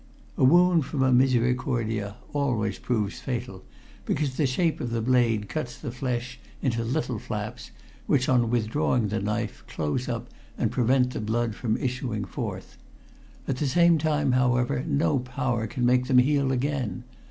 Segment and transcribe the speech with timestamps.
[0.35, 3.63] A wound from a misericordia always proves fatal,
[4.03, 7.69] because the shape of the blade cuts the flesh into little flaps
[8.07, 12.77] which, on withdrawing the knife, close up and prevent the blood from issuing forth.
[13.47, 17.03] At the same time, however, no power can make them heal again.